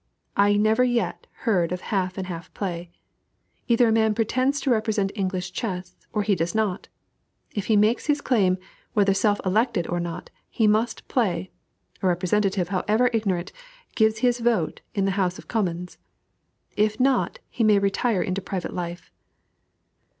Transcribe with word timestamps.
I 0.35 0.55
never 0.55 0.83
yet 0.83 1.27
heard 1.45 1.71
of 1.71 1.81
half 1.93 2.17
and 2.17 2.25
half 2.25 2.51
play. 2.55 2.89
Either 3.67 3.87
a 3.87 3.91
man 3.91 4.15
pretends 4.15 4.59
to 4.61 4.71
represent 4.71 5.11
English 5.13 5.51
chess, 5.51 5.95
or 6.11 6.23
he 6.23 6.33
does 6.33 6.55
not. 6.55 6.87
If 7.53 7.67
he 7.67 7.75
makes 7.77 8.07
his 8.07 8.19
claim, 8.19 8.57
whether 8.93 9.13
self 9.13 9.39
elected 9.45 9.85
or 9.85 9.99
not, 9.99 10.31
he 10.49 10.65
must 10.65 11.07
play 11.07 11.51
(a 12.01 12.07
representative, 12.07 12.69
however 12.69 13.11
ignorant, 13.13 13.51
gives 13.95 14.17
his 14.25 14.39
vote 14.39 14.81
in 14.95 15.05
the 15.05 15.11
House 15.21 15.37
of 15.37 15.47
Commons), 15.47 15.99
if 16.75 16.99
not, 16.99 17.37
he 17.51 17.63
may 17.63 17.77
retire 17.77 18.23
into 18.23 18.41
private 18.41 18.73
life. 18.73 19.11